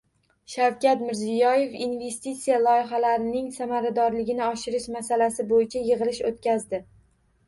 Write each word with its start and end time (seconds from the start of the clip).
Shavkat 0.51 1.01
Mirziyoyev 1.07 1.73
investitsiya 1.87 2.57
loyihalarining 2.67 3.51
samaradorligini 3.57 4.47
oshirish 4.47 4.87
masalalari 4.95 5.45
bo‘yicha 5.53 5.83
yig‘ilish 5.91 6.23
o‘tkazdi 6.31 6.81